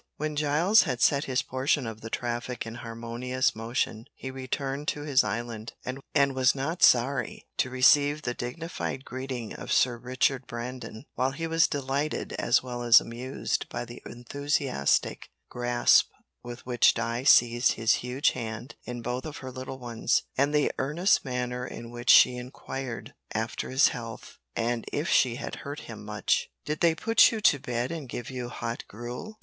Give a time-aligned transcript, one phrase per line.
[0.17, 5.01] When Giles had set his portion of the traffic in harmonious motion he returned to
[5.01, 5.73] his island,
[6.15, 11.45] and was not sorry to receive the dignified greeting of Sir Richard Brandon, while he
[11.45, 16.07] was delighted as well as amused by the enthusiastic grasp
[16.41, 20.71] with which Di seized his huge hand in both of her little ones, and the
[20.79, 26.03] earnest manner in which she inquired after his health, and if she had hurt him
[26.03, 26.49] much.
[26.65, 29.39] "Did they put you to bed and give you hot gruel?"